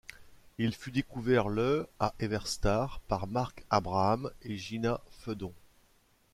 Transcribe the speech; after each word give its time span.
Il 0.57 0.73
fut 0.73 0.89
découvert 0.91 1.47
le 1.47 1.87
à 1.99 2.15
Everstar 2.17 3.01
par 3.01 3.27
Mark 3.27 3.63
Abraham 3.69 4.31
et 4.41 4.57
Gina 4.57 4.99
Fedon. 5.11 5.53